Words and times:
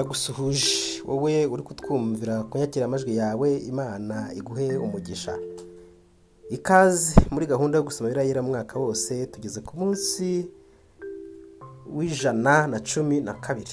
ndagusuhuje. 0.00 1.02
Wowe 1.08 1.46
uri 1.46 1.62
kutwumvira 1.62 2.42
kunyakira 2.50 2.84
amajwi 2.86 3.16
yawe 3.16 3.48
imana 3.58 4.16
iguhe 4.38 4.76
umugisha. 4.76 5.38
Ikaze 6.50 7.14
muri 7.32 7.46
gahunda 7.46 7.78
yo 7.78 7.84
gusoma 7.88 8.10
birayira 8.10 8.42
mwaka 8.42 8.78
wose 8.78 9.26
tugeze 9.32 9.60
ku 9.66 9.72
munsi 9.80 10.50
w'ijana 11.96 12.66
na 12.66 12.78
cumi 12.80 13.20
na 13.24 13.34
kabiri. 13.40 13.72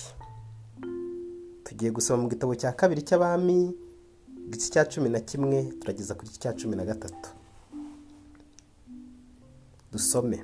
Tugiye 1.64 1.92
gusoma 1.92 2.24
mu 2.24 2.30
gitabo 2.32 2.56
cya 2.56 2.72
kabiri 2.72 3.02
cy'abami 3.04 3.76
igice 4.48 4.68
cya 4.74 4.84
cumi 4.88 5.10
na 5.12 5.20
kimwe 5.20 5.74
turageza 5.80 6.16
ku 6.16 6.24
gice 6.26 6.40
cya 6.40 6.54
cumi 6.56 6.76
na 6.80 6.86
gatatu. 6.88 7.30
Dusome. 9.92 10.40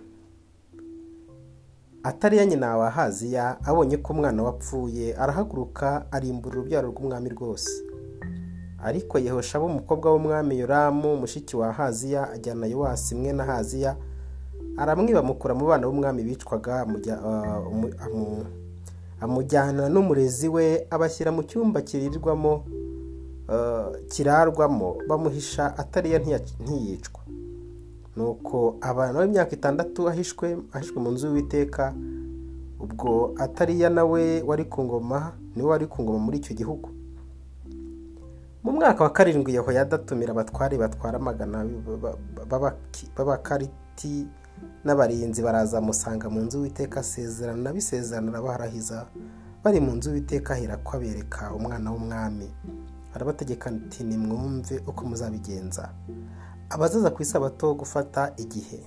Atariya 2.03 2.45
nyina 2.45 2.77
wa 2.77 2.89
haziya 2.89 3.58
abonye 3.66 3.98
ko 3.98 4.13
umwana 4.13 4.44
wapfuye 4.44 5.16
arahaguruka 5.16 6.05
arimbura 6.12 6.55
urubyaro 6.59 6.88
rw'umwami 6.91 7.30
rwose. 7.30 7.70
Ariko 8.84 9.20
yehosha 9.20 9.59
umukobwa 9.59 10.12
w'umwami 10.12 10.59
yoramu 10.59 11.17
mushiki 11.17 11.55
wa 11.58 11.72
haziya 11.73 12.31
ajyana 12.31 12.66
yowasi 12.67 13.16
imwe 13.16 13.34
na 13.34 13.44
haziya 13.44 13.95
aramwiba 14.77 15.20
amukura 15.20 15.53
mu 15.53 15.66
bana 15.67 15.88
b'umwami 15.88 16.23
bicwaga 16.23 16.88
amujyana 19.22 19.89
n'umurezi 19.89 20.47
we 20.47 20.88
abashyira 20.89 21.31
mu 21.31 21.44
cyumba 21.44 21.81
kirirwamo 21.81 22.63
kirarwamo 24.11 24.95
bamuhisha 25.08 25.77
atariya 25.77 26.20
ntiyicwa. 26.63 27.19
Nuko 28.20 28.76
abana 28.84 29.23
b'imyaka 29.23 29.55
itandatu 29.55 30.09
ahishwe 30.12 30.58
ahishwe 30.75 30.98
mu 31.03 31.09
nzu 31.16 31.28
y'uwiteka 31.28 31.94
ubwo 32.84 33.31
atariya 33.39 33.89
nawe 33.89 34.42
wari 34.44 34.66
ku 34.67 34.84
ngoma 34.84 35.31
ni 35.56 35.64
we 35.64 35.70
wari 35.72 35.88
ku 35.88 36.03
ngoma 36.03 36.20
muri 36.20 36.38
icyo 36.44 36.53
gihugu. 36.59 36.90
Mu 38.64 38.72
mwaka 38.75 39.03
wa 39.03 39.09
karindwi 39.16 39.56
yahoyada 39.56 39.95
atumira 39.95 40.31
abatware 40.36 40.75
batwara 40.78 41.16
amagana 41.20 41.64
b'abakariti 43.16 44.28
n'abarinzi 44.84 45.40
baraza 45.42 45.80
musanga 45.81 46.28
mu 46.30 46.42
nzu 46.44 46.58
y'uwiteka 46.58 47.00
asezerana 47.00 47.72
bisezerana 47.73 48.31
arabaharahiza 48.31 49.08
bari 49.64 49.80
mu 49.80 49.95
nzu 49.95 50.09
y'uwiteka 50.12 50.53
ahera 50.53 50.75
ko 50.84 50.97
abereka 50.97 51.53
umwana 51.56 51.88
w'umwami. 51.92 52.47
Arabategeka 53.16 53.70
ati 53.72 54.03
nimwumve 54.03 54.84
uko 54.88 55.02
muzabigenza. 55.08 55.90
Abazaza 56.70 57.09
ku 57.09 57.22
isabato 57.22 57.73
gufata 57.73 58.34
igihe. 58.38 58.80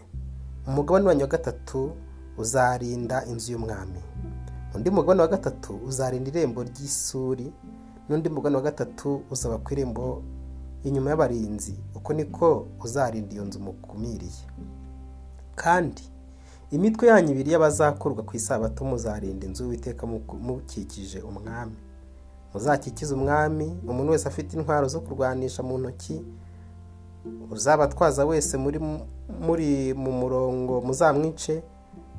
Umugabane 0.67 1.07
wanyu 1.09 1.21
wa 1.21 1.27
gatatu 1.29 1.91
uzarinda 2.39 3.25
inzu 3.27 3.53
y'umwami. 3.53 4.01
Undi 4.75 4.91
mugabane 4.91 5.21
wa 5.23 5.29
gatatu 5.29 5.77
uzarinda 5.87 6.31
irembo 6.31 6.63
ry'isuri. 6.63 7.53
N'undi 8.09 8.29
mugabane 8.29 8.57
wa 8.57 8.63
gatatu 8.63 9.23
uzaba 9.31 9.59
ku 9.59 9.73
irembo 9.73 10.23
inyuma 10.85 11.11
y'abarinzi. 11.11 11.75
Uko 11.95 12.13
niko 12.13 12.67
uzarinda 12.85 13.33
iyo 13.35 13.45
nzu 13.45 13.61
mukumiriye 13.61 14.45
kandi 15.55 16.03
imitwe 16.71 17.09
yanyu 17.09 17.31
ibiri 17.33 17.51
y'abazakurwa 17.53 18.23
ku 18.25 18.37
isabato 18.37 18.85
muzarinda 18.85 19.47
inzu 19.47 19.63
y'uwiteka 19.65 20.07
mukikije 20.07 21.21
umwami. 21.21 21.77
Muzakikize 22.55 23.15
umwami 23.15 23.77
umuntu 23.89 24.13
wese 24.13 24.29
afite 24.29 24.53
intwaro 24.57 24.89
zo 24.89 25.01
kurwanisha 25.01 25.63
mu 25.63 25.79
ntoki 25.79 26.25
uzabatwaza 27.51 28.27
wese 28.27 28.57
muri 28.59 29.95
mu 29.95 30.13
murongo 30.13 30.81
muzamwice 30.81 31.63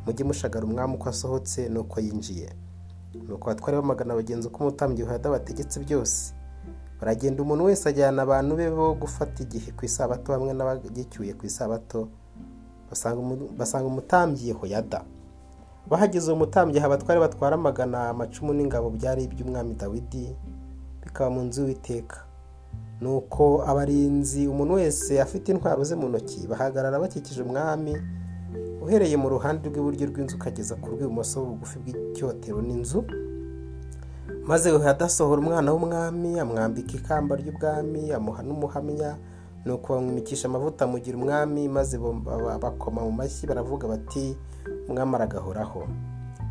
mujye 0.06 0.24
mushagara 0.26 0.66
umwami 0.66 0.94
uko 0.96 1.10
asohotse 1.10 1.70
n'uko 1.70 2.00
yinjiye. 2.00 2.50
Nuko 3.28 3.46
batware 3.50 3.78
bamagana 3.78 4.16
bagenzi 4.16 4.48
uko 4.48 4.64
umutambyi 4.64 5.04
uhada 5.04 5.30
bategetse 5.30 5.80
byose. 5.80 6.34
Baragenda 7.00 7.44
umuntu 7.44 7.64
wese 7.66 7.90
ajyana 7.90 8.22
abantu 8.24 8.56
be 8.56 8.70
bo 8.72 8.94
gufata 8.96 9.44
igihe 9.44 9.72
ku 9.72 9.86
isabato 9.86 10.34
hamwe 10.34 10.54
n'abagicyuye 10.54 11.34
ku 11.34 11.46
isabato 11.46 12.08
basanga 13.58 13.86
umutambyi 13.88 14.52
hoyada 14.52 15.02
bahageze 15.90 16.32
uwo 16.32 16.40
mutambyi 16.40 16.78
aha 16.80 16.88
abatware 16.88 17.20
batwara 17.20 17.56
amagana 17.56 18.10
amacumu 18.10 18.54
n'ingabo 18.54 18.90
byari 18.90 19.24
iby'umwami 19.28 19.74
dawidi 19.76 20.36
bikaba 21.04 21.30
mu 21.30 21.42
nzu 21.44 21.62
y'uwiteka. 21.62 22.18
Nuko 23.04 23.44
abarinzi 23.68 24.48
umuntu 24.48 24.74
wese 24.80 25.20
afite 25.22 25.52
intwaro 25.52 25.84
ze 25.84 25.96
mu 26.00 26.08
ntoki 26.10 26.48
bahagarara 26.48 27.00
bakikije 27.04 27.42
umwami 27.44 27.94
uhereye 28.84 29.16
mu 29.20 29.28
ruhande 29.30 29.68
rw'iburyo 29.70 30.08
rw'inzu 30.12 30.36
ukageza 30.40 30.76
ku 30.80 30.88
rw'ibumoso 30.96 31.44
bugufi 31.44 31.76
bw'icyotero 31.84 32.60
n'inzu. 32.64 33.04
Maze 34.48 34.68
adasohora 34.72 35.40
umwana 35.44 35.72
w'umwami 35.72 36.40
amwambika 36.44 36.94
ikamba 37.00 37.36
ry'ubwami 37.40 38.12
amuha 38.12 38.42
n'umuhamya 38.44 39.12
nuko 39.66 39.88
bamwimikisha 39.96 40.48
amavuta 40.48 40.84
amugira 40.86 41.16
umwami 41.18 41.68
maze 41.68 41.96
bakoma 42.64 43.00
mu 43.08 43.12
mashyi 43.20 43.48
baravuga 43.48 43.88
bati 43.88 44.36
umwami 44.88 45.16
aragahoraho 45.16 45.88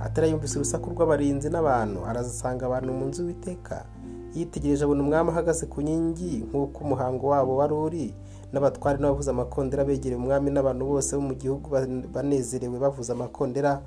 atari 0.01 0.31
yumvise 0.33 0.57
urusaku 0.57 0.91
rw'abarinzi 0.97 1.49
n'abantu 1.53 2.01
arazasanga 2.09 2.63
abantu 2.67 2.91
mu 2.97 3.05
nzu 3.09 3.21
y'uwiteka. 3.23 3.85
Yitegereje 4.35 4.85
abona 4.85 5.03
umwami 5.03 5.31
ahagaze 5.31 5.67
ku 5.67 5.81
nkingi 5.83 6.45
nk'uko 6.49 6.79
umuhango 6.85 7.25
wabo 7.33 7.53
wari 7.57 7.75
uri 7.75 8.07
n'abatwari 8.53 8.99
n'abavuza 9.01 9.31
amakondera 9.31 9.85
begereye 9.85 10.17
umwami 10.21 10.51
n'abantu 10.51 10.83
bose 10.87 11.17
bo 11.17 11.23
mu 11.23 11.35
gihugu 11.35 11.67
banezerewe 12.15 12.79
bavuza 12.79 13.13
amakondera. 13.13 13.81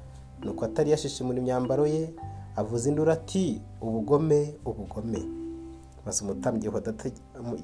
Nuko 0.43 0.65
atari 0.65 0.91
yashishimura 0.91 1.37
imyambaro 1.39 1.87
ye 1.87 2.13
avuza 2.55 2.89
induru 2.89 3.11
ati 3.11 3.61
ubugome 3.81 4.55
ubugome. 4.65 5.21
Maze 6.05 6.23
umutambyi 6.25 6.69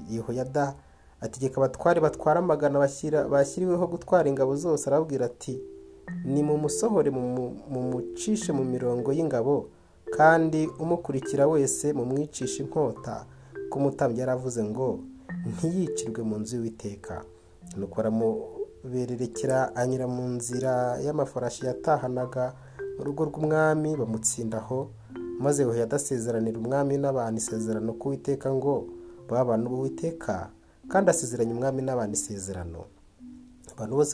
yehoyada 0.09 0.73
ategeka 1.21 1.57
abatware 1.57 1.99
batwara 2.01 2.39
amagana 2.39 2.79
bashyiriweho 3.29 3.87
gutwara 3.87 4.29
ingabo 4.29 4.55
zose 4.55 4.87
arababwira 4.89 5.25
ati 5.25 5.59
ni 6.25 6.41
mu 6.43 6.57
musohore 6.57 7.09
mu 7.09 7.53
mucishe 7.91 8.51
mu 8.53 8.63
mirongo 8.63 9.13
y'ingabo 9.13 9.69
kandi 10.09 10.67
umukurikira 10.79 11.47
wese 11.47 11.93
mu 11.93 12.05
mwicisha 12.05 12.63
inkota 12.63 13.25
ko 13.69 13.79
umutambyi 13.79 14.19
yaravuze 14.19 14.63
ngo 14.63 14.99
ntiyicirwe 15.47 16.21
mu 16.23 16.35
nzu 16.41 16.55
y'uwiteka. 16.57 17.23
Nuko 17.77 17.95
baramubererekera 17.95 19.75
anyura 19.75 20.07
mu 20.07 20.27
nzira 20.35 20.99
y'amafarashi 21.05 21.65
yatahanaga 21.65 22.53
mu 22.97 23.01
rugo 23.05 23.21
rw'umwami 23.29 23.95
bamutsindaho 23.95 24.89
maze 25.39 25.65
we 25.65 25.81
adasezeranira 25.81 26.59
umwami 26.59 26.97
n'abantu 26.97 27.37
isezerano 27.41 27.93
k'uwiteka 27.99 28.47
ngo 28.53 28.73
babe 29.27 29.39
abantu 29.41 29.65
b'uwiteka 29.71 30.51
kandi 30.91 31.07
asezeranya 31.09 31.53
umwami 31.55 31.81
n'abantu 31.81 32.13
isezerano. 32.19 32.81
Abantu 33.73 33.93
bose 33.95 34.13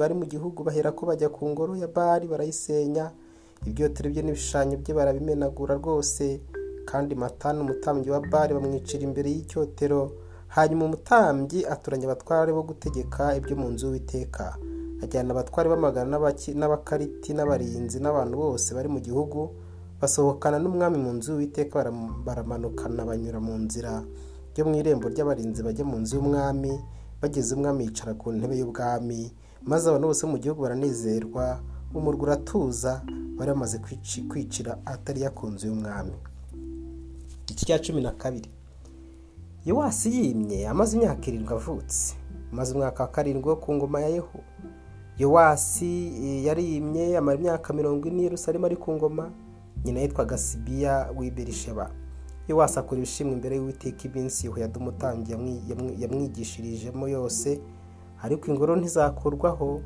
bari 0.00 0.14
mu 0.16 0.24
gihugu 0.26 0.64
bahera 0.64 0.90
ko 0.96 1.06
bajya 1.06 1.28
ku 1.28 1.44
ngoro 1.52 1.76
ya 1.76 1.86
bari 1.86 2.24
barayisenya 2.26 3.12
ibyotero 3.66 4.10
bye 4.10 4.22
n'ibishushanyo 4.22 4.76
bye 4.82 4.94
barabimenagura 4.94 5.74
rwose 5.80 6.40
kandi 6.86 7.14
matani 7.14 7.60
umutambyi 7.60 8.10
wa 8.10 8.20
bari 8.20 8.54
bamwicira 8.54 9.02
imbere 9.02 9.28
y'icyotero. 9.30 10.00
Hanyuma 10.54 10.84
umutambyi 10.84 11.66
aturanya 11.66 12.06
abatware 12.06 12.52
bo 12.54 12.62
gutegeka 12.62 13.34
ibyo 13.38 13.54
mu 13.60 13.68
nzu 13.74 13.86
y'uwiteka. 13.86 14.56
Ajyana 15.02 15.30
abatware 15.34 15.68
b'amagana 15.68 16.16
n'abakariti 16.54 17.34
n'abarinzi 17.34 17.98
n'abantu 18.00 18.34
bose 18.42 18.68
bari 18.74 18.88
mu 18.88 19.00
gihugu 19.02 19.50
basohokana 20.00 20.56
n'umwami 20.62 20.98
mu 21.04 21.12
nzu 21.18 21.32
y'uwiteka 21.34 21.74
baramanukana 22.24 23.02
banyura 23.04 23.40
mu 23.42 23.54
nzira 23.58 23.92
yo 24.56 24.64
mu 24.64 24.72
irembo 24.80 25.08
ry'abarinzi 25.12 25.60
bajya 25.66 25.84
mu 25.84 25.96
nzu 26.00 26.16
y'umwami 26.16 26.72
bageze 27.20 27.50
umwami 27.56 27.84
yicara 27.90 28.14
ku 28.14 28.32
ntebe 28.32 28.54
y'ubwami 28.56 29.32
maze 29.66 29.84
abantu 29.90 30.06
bose 30.14 30.24
mu 30.30 30.38
gihugu 30.38 30.62
baranezerwa 30.64 31.60
umurwa 31.92 32.22
uratuza 32.22 33.02
bari 33.36 33.50
bamaze 33.52 33.78
kwicira 34.28 34.78
atari 34.84 35.20
ku 35.34 35.46
nzu 35.46 35.66
y'umwami. 35.68 36.12
Iki 37.50 37.64
cya 37.66 37.78
cumi 37.78 38.02
na 38.02 38.10
kabiri. 38.12 38.50
Yowasi 39.64 40.08
yimye 40.14 40.68
amaze 40.68 40.96
imyaka 40.96 41.26
irindwi 41.26 41.54
avutse. 41.54 42.14
Maze 42.52 42.74
umwaka 42.74 43.02
wa 43.02 43.10
karindwi 43.10 43.48
wo 43.48 43.56
ku 43.56 43.74
ngoma 43.74 44.00
ya 44.00 44.08
yehu. 44.08 44.38
Yowasi 45.18 45.90
yarimye 46.46 47.16
amara 47.16 47.38
imyaka 47.38 47.72
mirongo 47.72 48.08
ine 48.08 48.22
Yerusalemu 48.22 48.66
ari 48.66 48.76
ku 48.76 48.92
ngoma. 48.92 49.30
Nyina 49.84 50.00
yitwaga 50.00 50.38
sibiya 50.38 51.10
w'iberisheba 51.16 51.90
yowasi 52.48 52.78
akora 52.78 52.98
ibishimwa 52.98 53.32
imbere 53.34 53.56
y'uwiteka 53.56 54.04
iminsi 54.08 54.46
yehoyada 54.46 54.78
umutambyi 54.80 55.32
yamwigishirijemo 55.98 57.08
yose. 57.08 57.60
Ariko 58.22 58.50
ingoro 58.50 58.76
ntizakurwaho. 58.76 59.80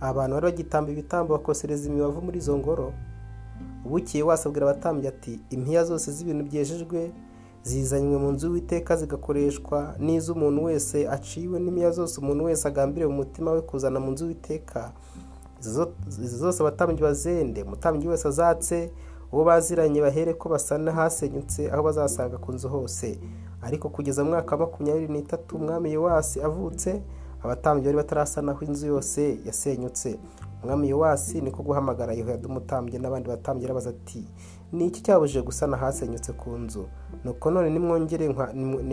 Abantu 0.00 0.34
bari 0.34 0.46
bagitamba 0.46 0.90
ibitambo 0.92 1.32
bakosereza 1.36 1.88
imibavu 1.88 2.22
muri 2.22 2.38
izo 2.38 2.56
ngoro. 2.58 2.92
Ubukiye 3.84 4.22
wese 4.24 4.48
abwira 4.48 4.66
abatambyi 4.70 5.08
ati 5.08 5.40
impiya 5.50 5.84
zose 5.84 6.12
z'ibintu 6.12 6.44
byejejwe 6.44 7.10
zizanywe 7.62 8.16
mu 8.18 8.32
nzu 8.32 8.46
y'uwiteka 8.46 8.96
zigakoreshwa 8.96 9.94
n'iz'umuntu 9.98 10.64
wese 10.64 11.08
aciwe 11.08 11.56
n'impiya 11.60 11.90
zose 11.90 12.20
umuntu 12.20 12.44
wese 12.44 12.68
agambiriye 12.68 13.06
mu 13.08 13.16
mutima 13.22 13.50
we 13.52 13.60
kuzana 13.60 14.00
mu 14.00 14.10
nzu 14.12 14.24
y'uwiteka. 14.24 14.92
Izo 15.60 15.92
zose 16.42 16.60
abatambyi 16.62 17.02
bazende 17.02 17.62
umutambyi 17.62 18.08
wese 18.08 18.28
azatse 18.28 18.90
uwo 19.32 19.44
baziranye 19.44 20.00
bahere 20.00 20.32
ko 20.34 20.48
basana 20.48 20.92
hasenyutse 20.92 21.70
aho 21.72 21.82
bazasanga 21.82 22.36
ku 22.38 22.52
nzu 22.52 22.68
hose. 22.68 23.18
Ariko 23.62 23.88
kugeza 23.88 24.24
mu 24.24 24.30
mwaka 24.30 24.56
wa 24.56 24.60
makumyabiri 24.66 25.08
n'itatu 25.12 25.56
umwami 25.56 25.92
yowasi 25.92 26.40
avutse 26.42 27.00
abatambyi 27.44 27.84
bari 27.84 27.96
batarasanaho 27.96 28.64
inzu 28.64 28.86
yose 28.86 29.38
yasenyutse. 29.46 30.18
Umwami 30.62 30.88
yowasi 30.88 31.40
niko 31.40 31.62
guhamagara 31.62 32.12
yehoyada 32.12 32.48
umutambyi 32.48 32.98
n'abandi 32.98 33.28
batambyi 33.28 33.64
arabaza 33.64 33.90
ati 33.90 34.24
ni 34.72 34.86
iki 34.86 35.02
cyabujije 35.02 35.42
gusana 35.42 35.76
hasenyutse 35.76 36.32
ku 36.32 36.50
nzu? 36.58 36.84
Nuko 37.24 37.50
none 37.50 37.70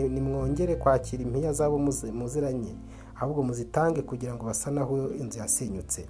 nimwongere 0.08 0.76
kwakira 0.76 1.22
impiya 1.22 1.52
zabo 1.52 1.78
muziranye 1.78 2.74
ahubwo 3.20 3.42
muzitange 3.42 4.02
kugira 4.02 4.34
ngo 4.34 4.44
basanaho 4.46 5.08
inzu 5.20 5.38
yasenyutse. 5.38 6.06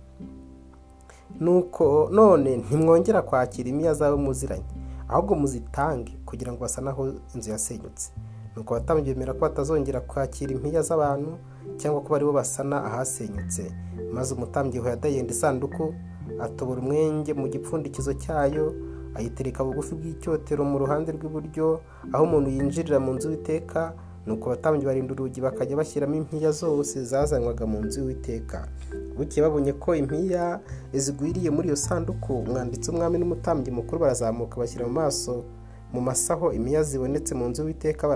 Nuko 1.40 2.08
none 2.12 2.56
ntimwongera 2.56 3.22
kwakira 3.22 3.68
impiya 3.70 3.94
zabo 3.94 4.16
muziranye 4.16 4.64
ahubwo 5.08 5.34
muzitange 5.34 6.12
kugira 6.26 6.52
ngo 6.52 6.60
basanaho 6.60 7.12
inzu 7.34 7.50
yasenyutse. 7.50 8.10
Nuko 8.56 8.74
abatambyi 8.74 9.14
bemera 9.14 9.32
ko 9.32 9.40
batazongera 9.40 10.00
kwakira 10.00 10.52
impiya 10.52 10.82
z'abantu 10.82 11.38
cyangwa 11.78 12.00
ko 12.04 12.08
baribo 12.12 12.32
basana 12.32 12.84
ahasenyutse. 12.84 13.64
Maze 14.12 14.34
umutambyi 14.34 14.80
yenda 15.14 15.32
isanduku 15.32 15.94
atobora 16.40 16.80
umwenge 16.80 17.34
mu 17.34 17.48
gipfundikizo 17.48 18.12
cyayo 18.14 18.74
ayitereka 19.14 19.64
bugufi 19.64 19.94
bw'icyotero 19.94 20.64
mu 20.64 20.78
ruhande 20.78 21.12
rw'iburyo 21.12 21.80
aho 22.12 22.24
umuntu 22.24 22.48
yinjirira 22.50 22.98
mu 23.00 23.12
nzu 23.14 23.30
y'iteka 23.30 23.92
nuko 24.26 24.44
abatambyi 24.48 24.86
barinda 24.86 25.12
urugi 25.12 25.40
bakajya 25.40 25.76
bashyiramo 25.76 26.14
impiya 26.16 26.50
zose 26.52 27.04
zazanwaga 27.04 27.66
mu 27.66 27.78
nzu 27.84 28.08
y'iteka 28.08 28.68
bukeye 29.16 29.42
babonye 29.44 29.72
ko 29.82 29.94
impiya 29.94 30.60
zigwiriye 30.94 31.50
muri 31.50 31.66
iyo 31.68 31.76
sanduku 31.76 32.32
umwanditsi 32.44 32.88
w'umwami 32.90 33.16
n'umutambyi 33.18 33.70
mukuru 33.72 34.00
barazamuka 34.00 34.56
bashyira 34.60 34.86
mu 34.88 34.92
maso. 35.00 35.44
Mu 35.92 36.00
masaho 36.00 36.52
impiya 36.52 36.82
zibonetse 36.82 37.34
mu 37.34 37.48
nzu 37.48 37.68
y'iteka 37.68 38.08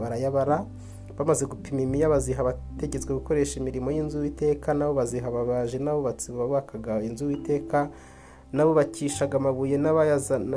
barayabara 0.00 0.64
bamaze 1.18 1.44
gupima 1.46 1.80
imiya 1.82 2.08
baziha 2.08 2.40
abategetswe 2.40 3.14
gukoresha 3.14 3.60
imirimo 3.60 3.90
y'inzu 3.90 4.24
y'iteka 4.24 4.74
nabo 4.74 4.94
baziha 4.94 5.26
ababaji 5.28 5.78
n'abubatsi 5.78 6.32
bubakaga 6.32 7.02
inzu 7.02 7.30
y'iteka 7.30 7.90
n'abubakishaga 8.52 9.36
amabuye 9.40 9.76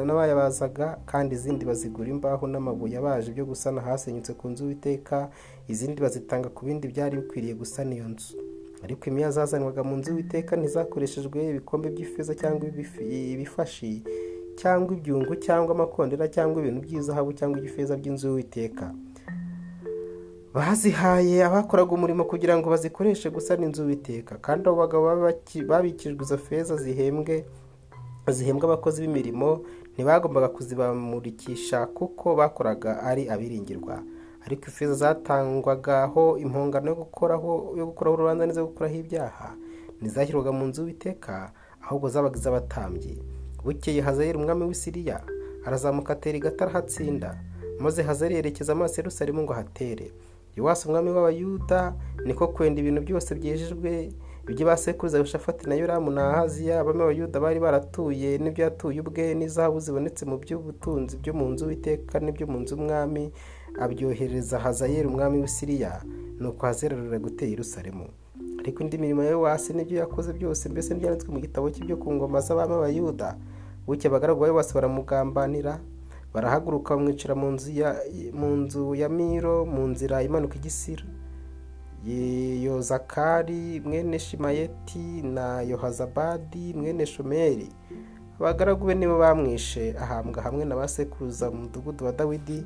n'abayabazaga 0.07 0.87
kandi 1.05 1.35
izindi 1.35 1.65
bazigura 1.65 2.09
imbaho 2.09 2.47
n'amabuye 2.47 2.97
abaje 2.97 3.31
byo 3.31 3.45
gusana 3.45 3.81
hasenyutse 3.81 4.33
ku 4.39 4.45
nzu 4.51 4.63
y'iteka 4.69 5.29
izindi 5.67 6.01
bazitanga 6.01 6.49
ku 6.55 6.65
bindi 6.65 6.87
byari 6.87 7.17
bikwiriye 7.19 7.53
gusana 7.55 7.91
iyo 7.95 8.07
nzu. 8.11 8.35
Ariko 8.83 9.03
imiya 9.09 9.31
zazanwaga 9.31 9.83
mu 9.83 9.95
nzu 9.97 10.11
y'iteka 10.17 10.55
ntizakoreshejwe 10.55 11.39
ibikombe 11.51 11.87
by'ifeza 11.89 12.35
cyangwa 12.35 12.63
ibifashi 13.33 14.03
cyangwa 14.59 14.93
ibyungu 14.97 15.35
cyangwa 15.35 15.71
amakondera 15.75 16.27
cyangwa 16.27 16.61
ibintu 16.61 16.81
by'izahabu 16.85 17.33
cyangwa 17.33 17.57
iby'ifeza 17.59 17.93
by'inzu 17.99 18.37
y'iteka 18.37 18.85
bazihaye 20.53 21.43
abakoraga 21.43 21.91
umurimo 21.91 22.23
kugira 22.23 22.55
ngo 22.57 22.69
bazikoreshe 22.69 23.29
gusana 23.29 23.65
inzu 23.67 23.89
y'iteka 23.89 24.37
kandi 24.45 24.63
abo 24.69 24.77
bagabo 24.87 25.05
babikijwe 25.67 26.21
izo 26.23 26.37
feza 26.37 26.75
zihembwe 26.79 27.45
zihembwa 28.31 28.65
abakozi 28.69 29.01
b'imirimo 29.03 29.49
ntibagombaga 29.93 30.47
kuzibamurikisha 30.55 31.85
kuko 31.85 32.35
bakoraga 32.35 33.03
ari 33.03 33.29
abiringirwa. 33.29 34.03
Ariko 34.45 34.63
ifeza 34.67 34.93
zatangwagaho 34.93 36.37
impongano 36.37 36.87
yo 36.89 36.95
gukoraho 36.95 37.73
yo 37.77 37.85
gukoraho 37.89 38.13
urubanza 38.15 38.45
n'izo 38.45 38.65
gukuraho 38.67 38.95
ibyaha 38.95 39.47
ntizashyirwaga 40.01 40.51
mu 40.51 40.65
nzu 40.69 40.87
y'iteka 40.87 41.51
ahubwo 41.83 42.09
zabaga 42.09 42.37
iz'abatambyi. 42.39 43.15
Bukeye 43.65 44.01
hazayeri 44.01 44.37
umwami 44.37 44.63
w'isiriya 44.69 45.17
arazamuka 45.65 46.13
atera 46.13 46.37
igatara 46.37 46.71
ahatsinda 46.71 47.29
maze 47.79 48.03
hazari 48.03 48.35
yerekeza 48.35 48.71
amaso 48.73 48.95
Yerusalemu 49.01 49.41
ngo 49.43 49.53
ahatere. 49.53 50.11
Yowasi 50.55 50.87
umwami 50.87 51.09
w'abayuda 51.09 51.93
niko 52.25 52.47
kwenda 52.47 52.79
ibintu 52.81 53.01
byose 53.01 53.35
byejejwe 53.35 53.91
ibyo 54.49 54.65
basekuruza 54.65 55.17
Yoshafati 55.17 55.69
na 55.69 55.75
yoramu 55.75 56.11
na 56.11 56.23
ahaziya 56.31 56.79
abami 56.79 56.99
b'abayuda 56.99 57.39
bari 57.39 57.59
baratuye 57.59 58.37
n'ibyo 58.37 58.63
yatuye 58.63 58.99
ubwe 59.01 59.33
n'izahabu 59.35 59.79
zibonetse 59.79 60.23
mu 60.29 60.37
by'ubutunzi 60.37 61.17
byo 61.21 61.33
mu 61.33 61.45
nzu 61.51 61.63
w'iteka 61.67 62.19
n'ibyo 62.23 62.45
mu 62.47 62.57
nzu 62.63 62.75
umwami 62.79 63.23
abyohereza 63.83 64.59
hazayeri 64.59 65.07
umwami 65.07 65.41
w'isiriya 65.43 65.91
nuko 66.39 66.61
hazererera 66.65 67.19
gutera 67.19 67.51
Yerusalemu. 67.51 68.05
Ariko 68.59 68.83
indi 68.83 68.97
mirimo 68.97 69.23
ya 69.23 69.31
yowasi 69.35 69.73
n'ibyo 69.73 69.97
yakoze 69.99 70.33
byose 70.33 70.69
mbese 70.69 70.93
ntibyanditswe 70.93 71.29
mu 71.33 71.39
gitabo 71.43 71.67
cye 71.73 71.83
byo 71.83 71.97
ku 71.97 72.07
ngoma 72.13 72.39
z'abami 72.45 72.71
b'abayuda. 72.73 73.35
Buke 73.87 74.07
abagaragu 74.07 74.39
ba 74.41 74.47
yowasi 74.47 74.73
baramugambanira 74.73 75.79
barahaguruka 76.33 76.95
bamwicira 76.95 77.35
mu 77.35 77.51
nzu 78.57 78.95
ya 78.95 79.09
miro 79.09 79.65
mu 79.65 79.87
nzira 79.87 80.23
imanuka 80.23 80.55
igisira. 80.55 81.03
Yozakari 82.65 83.79
mwene 83.81 84.19
shimayeti 84.19 85.21
na 85.21 85.61
yohazabadi 85.61 86.73
mwene 86.73 87.05
shomeri. 87.05 87.69
Abagaragu 88.39 88.85
be 88.85 88.95
nibo 88.95 89.17
bamwishe 89.19 89.95
ahambwa 89.99 90.43
hamwe 90.43 90.65
na 90.65 90.75
ba 90.75 90.87
sekuruza 90.87 91.51
mu 91.51 91.57
mudugudu 91.57 92.05
wa 92.05 92.11
dawidi 92.11 92.65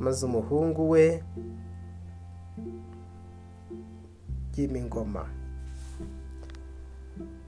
maze 0.00 0.26
umuhungu 0.26 0.90
we 0.90 1.22
yima 4.56 4.78
ingoma 4.78 5.28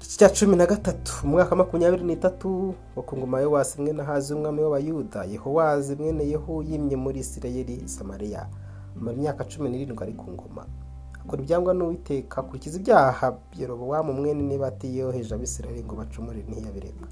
iki 0.00 0.19
cya 0.19 0.28
cumi 0.28 0.56
na 0.56 0.67
gatatu 0.67 1.12
umwaka 1.25 1.56
makumyabiri 1.56 2.05
n'itatu 2.05 2.75
wo 2.96 3.02
ku 3.02 3.17
ngoma 3.19 3.40
yowasi 3.40 3.81
mwene 3.82 4.02
hazi 4.02 4.34
umwami 4.34 4.61
w'abayuda 4.62 5.25
yehowazi 5.25 5.96
mwene 5.96 6.25
yehu 6.28 6.62
yimye 6.62 6.96
muri 6.96 7.20
isirayeli 7.20 7.88
samariya. 7.88 8.49
Amara 8.96 9.17
imyaka 9.17 9.44
cumi 9.44 9.69
n'irindwi 9.70 10.02
ari 10.05 10.12
ku 10.12 10.31
ngoma. 10.32 10.67
Akora 11.20 11.43
ibyangwa 11.43 11.75
n'uwiteka 11.75 12.40
akurikiza 12.40 12.76
ibyaha 12.81 13.37
yerobowamu 13.58 14.12
mwene 14.12 14.43
nibati 14.43 14.99
yoheje 14.99 15.34
abisirayeli 15.34 15.84
ngo 15.84 15.94
bacumure 15.96 16.43
ntiyabireka. 16.49 17.06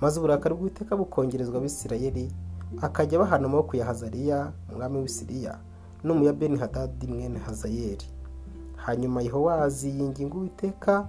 Maze 0.00 0.18
uburakari 0.18 0.54
bw'uwiteka 0.54 0.96
bukongerezwa 0.96 1.58
abisirayeli 1.58 2.32
akajya 2.80 3.18
bahana 3.18 3.46
amaboko 3.46 3.76
ya 3.76 3.84
hazariya 3.84 4.52
umwami 4.72 4.98
w'isiriya 4.98 5.58
n'umuya 6.04 6.32
beni 6.32 6.56
hadadi 6.58 7.06
mwene 7.06 7.38
hazayeri 7.38 8.06
hanyuma 8.76 9.22
yehowazi 9.22 9.88
yinginga 9.90 10.34
uwiteka 10.34 11.06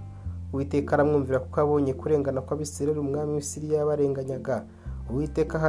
uwiteka 0.54 0.94
aramwumvira 0.94 1.40
kuko 1.40 1.62
abonye 1.62 1.94
kurengana 1.94 2.42
kw'abisirayeli 2.42 3.00
umwami 3.00 3.34
w'isiriya 3.34 3.80
yabarenganyaga. 3.80 4.66
Uwiteka 5.10 5.58
aha 5.58 5.68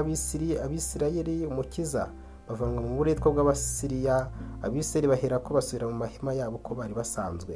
abisirayeli 0.64 1.46
umukiza 1.46 2.08
bavanwa 2.48 2.82
mu 2.82 2.96
buretwa 2.96 3.32
bw'abasiriya. 3.32 4.28
Abisirayeli 4.62 5.08
bahera 5.08 5.38
ko 5.38 5.54
basubira 5.54 5.88
mu 5.88 5.96
mahema 6.04 6.32
yabo 6.34 6.56
uko 6.60 6.74
bari 6.74 6.94
basanzwe. 6.94 7.54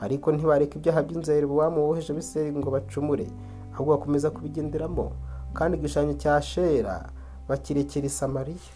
Ariko 0.00 0.32
ntibareka 0.32 0.76
ibyaha 0.78 1.02
by'inzu 1.02 1.30
ya 1.30 1.36
yerobowamu 1.40 1.88
woheje 1.88 2.12
abisirayeli 2.12 2.58
ngo 2.58 2.70
bacumure 2.70 3.26
ahubwo 3.74 3.96
bakomeza 3.96 4.30
kubigenderamo. 4.30 5.12
Kandi 5.56 5.76
igishushanyo 5.78 6.14
cya 6.20 6.42
shera 6.42 7.08
bakirekera 7.48 8.06
i 8.06 8.10
samariya. 8.10 8.68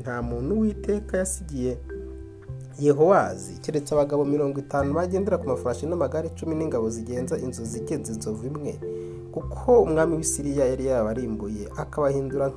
Nta 0.00 0.22
muntu 0.22 0.60
w'iteka 0.60 1.18
yasigiye 1.18 1.78
yehowazi 2.78 3.58
keretse 3.60 3.94
abagabo 3.94 4.24
mirongo 4.24 4.60
itanu 4.60 4.94
bagendera 4.94 5.38
ku 5.38 5.48
mafarashi 5.48 5.86
n'amagare 5.86 6.28
cumi 6.38 6.54
n'ingabo 6.54 6.90
zigenza 6.90 7.38
inzu 7.38 7.64
zigenza 7.64 8.12
inzovu 8.12 8.46
imwe 8.46 8.80
kuko 9.32 9.82
umwami 9.82 10.16
w'isiriya 10.16 10.64
yari 10.66 10.86
yabarimbuye 10.86 11.68
akabahindura 11.76 12.52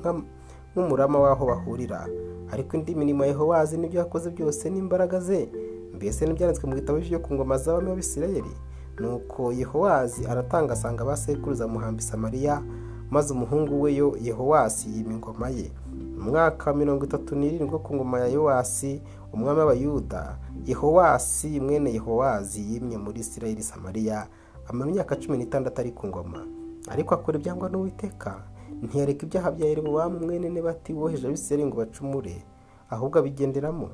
nk'umurama 0.72 1.18
w'aho 1.18 1.46
bahurira. 1.46 2.04
Ariko 2.52 2.76
indi 2.76 2.94
mirimo 2.94 3.24
yehowazi 3.24 3.76
n'ibyo 3.78 3.98
yakoze 4.00 4.30
byose 4.30 4.70
n'imbaraga 4.70 5.20
ze 5.20 5.48
mbese 5.96 6.26
n'ibyanditswe 6.26 6.64
mu 6.68 6.74
gitabo 6.76 7.00
cyo 7.00 7.18
ku 7.24 7.34
ngoma 7.34 7.56
z'abami 7.58 7.88
b'abisirayeli? 7.90 8.54
Nuko 9.00 9.52
yehowazi 9.52 10.26
aratanga 10.28 10.72
asanga 10.76 11.04
ba 11.04 11.16
sekuruza 11.16 11.64
muhamba 11.68 12.02
samariya 12.02 12.62
maze 13.10 13.32
umuhungu 13.32 13.82
we 13.82 13.94
yo 13.96 14.16
yehowasi 14.20 14.88
yima 14.92 15.12
ingoma 15.16 15.48
ye. 15.48 15.72
Mu 16.16 16.30
mwaka 16.30 16.70
wa 16.70 16.76
mirongo 16.76 17.04
itatu 17.04 17.36
n'irindwi 17.36 17.78
ku 17.78 17.94
ngoma 17.94 18.20
ya 18.20 18.26
yowasi 18.28 19.02
umwami 19.32 19.58
w'abayuda 19.60 20.38
yehowasi 20.64 21.60
mwene 21.60 21.92
yehowazi 21.92 22.60
yimye 22.72 22.96
muri 22.98 23.20
isirayeli 23.20 23.62
samariya 23.62 24.26
amara 24.68 24.90
imyaka 24.90 25.16
cumi 25.16 25.36
n'itandatu 25.38 25.80
ari 25.80 25.92
ku 25.92 26.06
ngoma. 26.06 26.40
Ariko 26.88 27.14
akora 27.14 27.38
ibyangwa 27.38 27.68
n'uwiteka. 27.68 28.42
Ntiyareka 28.82 29.26
ibyaha 29.26 29.50
bya 29.50 29.66
yerobowamu 29.68 30.20
mwene 30.20 30.48
nebati 30.50 30.92
woheje 30.94 31.26
abisirayeli 31.26 31.68
ngo 31.68 31.76
bacumure 31.76 32.42
ahubwo 32.90 33.18
abigenderamo. 33.18 33.88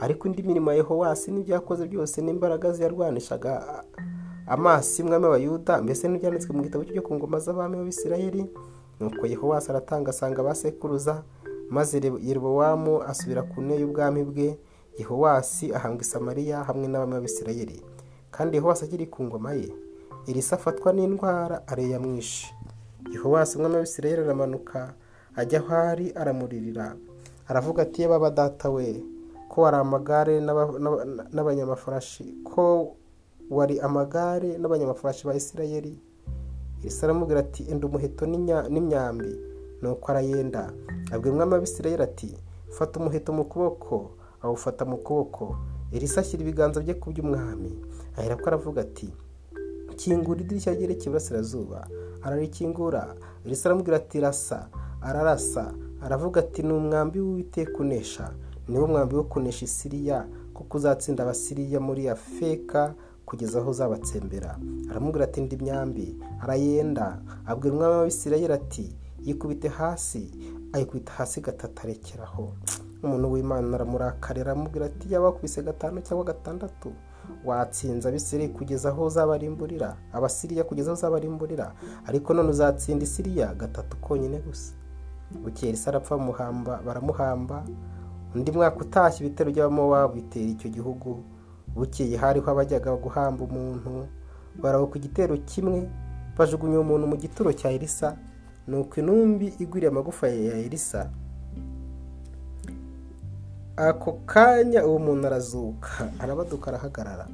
Ariko 0.00 0.28
indi 0.28 0.42
mirimo 0.42 0.70
ya 0.70 0.76
yehowasi 0.76 1.30
n'ibyo 1.30 1.54
yakoze 1.54 1.86
byose 1.88 2.22
n'imbaraga 2.22 2.72
ze 2.72 2.82
yarwanishaga 2.84 3.82
amaso 4.46 5.02
imwami 5.02 5.24
w'abayuda 5.24 5.82
mbese 5.82 6.08
n'ibyanditswe 6.08 6.52
mu 6.54 6.62
gitabo 6.62 6.84
cyo 6.84 7.02
ku 7.02 7.14
ngoma 7.14 7.38
z'abami 7.38 7.76
b'abisirayeli? 7.76 8.46
Nuko 9.00 9.26
yehowasi 9.26 9.70
aratanga 9.70 10.10
asanga 10.10 10.42
ba 10.42 10.54
sekuruza 10.54 11.22
maze 11.72 11.96
yerobowamu 12.28 13.00
asubira 13.10 13.42
ku 13.48 13.56
ntebe 13.64 13.80
y'ubwami 13.80 14.20
bwe 14.28 14.48
yehowasi 15.00 15.72
ahambwa 15.76 16.02
isamariya 16.04 16.56
hamwe 16.68 16.86
n'abami 16.88 17.12
b'abisirayeli. 17.16 17.78
Kandi 18.34 18.56
yehowasi 18.60 18.84
akiri 18.84 19.06
ku 19.08 19.24
ngoma 19.24 19.52
ye 19.56 19.72
elisa 20.28 20.56
afatwa 20.60 20.92
n'indwara 20.92 21.56
areyamwishe 21.70 22.52
yehowasi 23.12 23.56
umwami 23.56 23.74
w'abisirayeli 23.80 24.20
aramanuka 24.22 24.94
ajya 25.40 25.58
aho 25.64 25.72
ari 25.74 26.06
aramuririra. 26.20 26.86
Aravuga 27.48 27.82
ati 27.82 28.02
yaba 28.02 28.30
data 28.30 28.70
we 28.70 29.00
ko 29.48 29.62
wari 29.64 29.76
amagare 29.76 30.34
n'abanyamafarashi 31.34 32.24
ko 32.44 32.96
wari 33.50 33.80
amagare 33.80 34.58
n'abanyamafarashi 34.60 35.26
ba 35.26 35.34
isirayeli? 35.34 35.96
Isi 36.84 37.04
aramubwira 37.04 37.40
ati 37.40 37.62
enda 37.70 37.86
umuheto 37.86 38.26
n'imyambi. 38.26 39.32
Nuko 39.82 40.10
arayenda. 40.12 40.72
Abwira 41.12 41.32
umwami 41.32 41.52
w'abisirayeli 41.52 42.02
ati 42.02 42.30
fata 42.70 43.00
umuheto 43.00 43.32
mu 43.32 43.44
kuboko. 43.44 44.10
Awufata 44.42 44.84
mu 44.84 44.96
kuboko. 44.96 45.56
Elisa 45.92 46.20
ashyira 46.20 46.42
ibiganza 46.42 46.80
bye 46.80 46.94
ku 46.94 47.10
by'umwami. 47.12 47.72
Ahera 48.16 48.36
ko 48.36 48.46
aravuga 48.48 48.80
ati 48.80 49.12
kingura 49.96 50.40
idirishya 50.40 50.74
ryerekeye 50.74 51.06
iburasirazuba. 51.06 51.86
Ararikingura. 52.22 53.14
Elisa 53.44 53.68
aramubwira 53.68 53.96
ati 53.96 54.20
rasa. 54.20 54.68
Ararasa. 55.02 55.74
Aravuga 56.02 56.40
ati 56.40 56.62
ni 56.62 56.72
umwambi 56.72 57.20
w'uwiteka 57.20 57.78
unesha. 57.78 58.32
Niwo 58.68 58.86
mwambi 58.86 59.14
wo 59.16 59.24
kunesha 59.24 59.64
isiriya 59.64 60.26
kuko 60.54 60.76
uzatsinda 60.78 61.22
abasiriya 61.22 61.80
muri 61.80 62.08
afeka 62.08 62.94
kugeza 63.26 63.58
aho 63.58 63.70
uzabatsembera. 63.70 64.58
Aramubwira 64.90 65.24
ati 65.24 65.40
ndi 65.40 65.56
myambi 65.56 66.16
arayenda. 66.40 67.22
Abwira 67.46 67.74
umwami 67.74 67.94
w'abisirayeli 67.96 68.52
ati 68.52 68.86
yikubite 69.24 69.68
hasi 69.68 70.30
ayikubita 70.72 71.12
hasi 71.12 71.40
gatatu 71.40 71.82
arekeraho 71.82 72.52
umuntu 73.02 73.32
w'imana 73.32 73.74
aramurakarira 73.76 74.50
aramubwira 74.52 74.86
ati 74.86 75.12
yaba 75.14 75.26
wakubise 75.26 75.62
gatanu 75.62 76.00
cyangwa 76.00 76.24
gatandatu 76.24 76.92
watsinze 77.44 78.08
abisirayeli 78.08 78.52
kugeza 78.54 78.88
aho 78.88 79.04
uzabarimburira 79.06 79.96
abasiriya 80.12 80.64
kugeza 80.64 80.90
aho 80.90 80.98
uzabarimburira 80.98 81.72
ariko 82.06 82.34
none 82.34 82.48
uzatsinda 82.50 83.04
isiriya 83.04 83.54
gatatu 83.54 83.96
konyine 83.96 84.38
gusa. 84.38 84.74
Bukeye 85.42 85.72
isi 85.72 85.88
arapfa 85.88 86.16
bamuhamba 86.16 86.82
baramuhamba. 86.86 87.64
Undi 88.34 88.52
mwaka 88.52 88.76
utashye 88.80 89.26
ibitero 89.26 89.50
by'abamowabu 89.50 90.14
bitera 90.14 90.46
icyo 90.46 90.68
gihugu. 90.70 91.24
Bukeye 91.74 92.16
hariho 92.16 92.50
abajyaga 92.50 92.96
guhamba 92.96 93.44
umuntu. 93.44 94.06
Baraho 94.62 94.86
ku 94.86 94.98
gitero 94.98 95.36
kimwe 95.36 95.88
bajugunya 96.36 96.74
uwo 96.74 96.84
muntu 96.84 97.06
mu 97.06 97.16
gituro 97.16 97.52
cya 97.52 97.70
elisa. 97.70 98.16
Nuko 98.68 99.00
intumbi 99.00 99.46
igwiriye 99.58 99.90
amagufa 99.90 100.28
ya 100.28 100.54
elisa. 100.58 101.10
Ako 103.76 104.12
kanya 104.26 104.86
uwo 104.86 104.98
muntu 104.98 105.26
arazuka 105.26 106.12
arabaduka 106.18 106.70
arahagarara. 106.70 107.28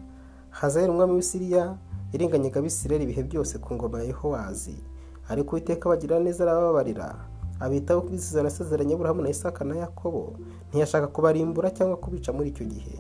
Hazahera 0.51 0.93
umwami 0.93 1.13
w'isiriya 1.13 1.77
iringanyaga 2.13 2.61
abisirayeli 2.61 3.05
ibihe 3.05 3.23
byose 3.23 3.59
ku 3.59 3.75
ngoma 3.75 3.99
ya 3.99 4.05
yehowazi. 4.05 4.77
Ariko 5.29 5.51
uwiteka 5.57 5.89
bagira 5.89 6.19
neza 6.21 6.45
arababarira 6.45 7.15
abitaho 7.61 8.01
ku 8.07 8.15
isezerano 8.15 8.49
asezeranye 8.49 8.95
aburahamu 8.95 9.23
na 9.23 9.31
isaka 9.31 9.65
na 9.65 9.77
yakobo. 9.77 10.39
Ntiyashaka 10.71 11.07
kubarimbura 11.07 11.71
cyangwa 11.71 11.97
kubica 11.97 12.31
muri 12.33 12.49
icyo 12.55 12.65
gihe. 12.67 12.97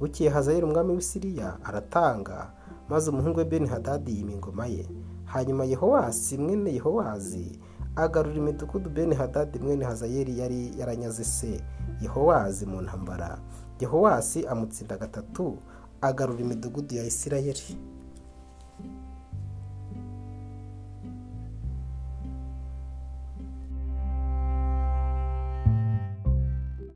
Bukeye 0.00 0.30
hazahera 0.30 0.66
umwami 0.66 0.92
w'isiriya 0.92 1.56
aratanga 1.64 2.52
maze 2.88 3.10
umuhungu 3.10 3.38
we 3.38 3.44
beni 3.44 3.66
hadadi 3.68 4.12
yima 4.18 4.32
ingoma 4.32 4.66
ye. 4.66 4.84
Hanyuma 5.32 5.64
yehowasi 5.64 6.38
mwene 6.38 6.72
yehowazi 6.72 7.58
agarura 7.96 8.36
imidugudu 8.36 8.90
beni 8.90 9.14
hadadi 9.14 9.58
mwene 9.58 9.84
hazayeli 9.84 10.38
yari 10.38 10.72
yaranyaze 10.78 11.24
se. 11.24 11.60
Yehowazi 12.00 12.66
mu 12.66 12.82
ntambara. 12.82 13.38
Yehowasi 13.80 14.46
amutsinda 14.46 14.96
gatatu 14.96 15.58
agarura 16.00 16.40
imidugudu 16.40 16.94
ya 16.94 17.04
isirayeli. 17.04 17.76